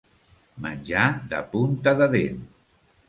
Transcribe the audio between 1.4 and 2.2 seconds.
punta de